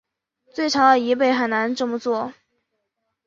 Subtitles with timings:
[0.57, 2.33] 年长的一辈很难这么做